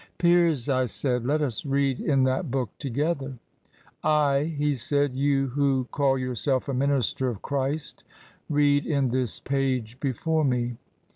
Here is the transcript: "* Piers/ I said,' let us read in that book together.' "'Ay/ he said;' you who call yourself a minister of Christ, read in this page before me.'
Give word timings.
"* 0.11 0.17
Piers/ 0.17 0.67
I 0.67 0.87
said,' 0.87 1.25
let 1.27 1.43
us 1.43 1.63
read 1.63 1.99
in 1.99 2.23
that 2.23 2.49
book 2.49 2.71
together.' 2.79 3.37
"'Ay/ 4.03 4.45
he 4.57 4.73
said;' 4.73 5.13
you 5.15 5.49
who 5.49 5.85
call 5.91 6.17
yourself 6.17 6.67
a 6.67 6.73
minister 6.73 7.29
of 7.29 7.43
Christ, 7.43 8.03
read 8.49 8.87
in 8.87 9.09
this 9.09 9.39
page 9.39 9.99
before 9.99 10.43
me.' 10.43 10.77